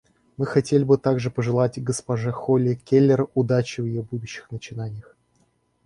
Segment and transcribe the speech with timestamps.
[0.35, 5.15] Мы хотели бы также пожелать госпоже Холли Келер удачи в ее будущих начинаниях.